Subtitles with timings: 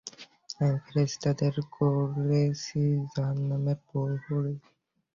[0.59, 2.79] আমি ফেরেশতাদেরকে করেছি
[3.13, 4.55] জাহান্নামের প্রহরী।